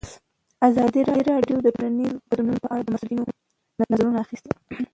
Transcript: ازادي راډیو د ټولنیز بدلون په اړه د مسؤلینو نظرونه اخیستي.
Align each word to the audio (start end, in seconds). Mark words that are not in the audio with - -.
ازادي 0.67 1.01
راډیو 1.31 1.57
د 1.61 1.67
ټولنیز 1.77 2.13
بدلون 2.29 2.57
په 2.63 2.67
اړه 2.73 2.81
د 2.83 2.87
مسؤلینو 2.93 3.23
نظرونه 3.81 4.17
اخیستي. 4.25 4.51